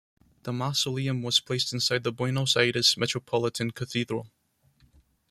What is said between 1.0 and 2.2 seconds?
was placed inside the